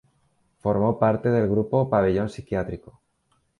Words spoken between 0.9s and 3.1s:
parte del grupo Pabellón psiquiátrico.